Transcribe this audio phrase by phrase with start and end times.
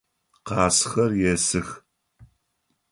[0.47, 1.69] Къазхэр есых.